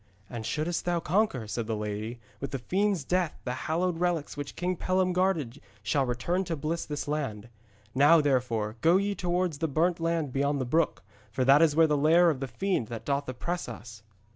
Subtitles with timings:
[0.31, 4.55] 'And shouldst thou conquer,' said the lady, 'with the fiend's death the hallowed relics which
[4.55, 7.49] King Pellam guarded shall return to bless this land.
[7.93, 11.85] Now, therefore, go ye towards the Burnt Land beyond the brook, for that is where
[11.85, 14.01] is the lair of the fiend that doth oppress us.'